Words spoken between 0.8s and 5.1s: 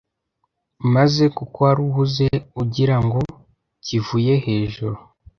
maze kuko wari uhuze ugira ngo kivuye hejuru